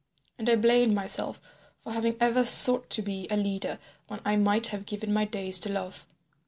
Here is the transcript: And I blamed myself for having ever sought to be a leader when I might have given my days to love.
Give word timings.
And 0.39 0.49
I 0.49 0.55
blamed 0.55 0.95
myself 0.95 1.39
for 1.83 1.91
having 1.93 2.15
ever 2.19 2.43
sought 2.43 2.89
to 2.89 3.03
be 3.03 3.27
a 3.29 3.37
leader 3.37 3.77
when 4.07 4.19
I 4.25 4.35
might 4.35 4.65
have 4.69 4.87
given 4.87 5.13
my 5.13 5.25
days 5.25 5.59
to 5.59 5.69
love. 5.71 6.07